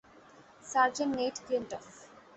[0.63, 1.85] Sergeant Nate ক্লিনটফ।